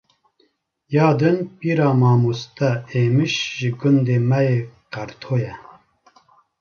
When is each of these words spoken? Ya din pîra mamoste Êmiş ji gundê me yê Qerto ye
Ya 0.95 1.07
din 1.19 1.37
pîra 1.57 1.89
mamoste 2.01 2.69
Êmiş 2.99 3.35
ji 3.57 3.69
gundê 3.79 4.17
me 4.29 4.39
yê 4.47 4.59
Qerto 4.93 5.35
ye 5.43 5.53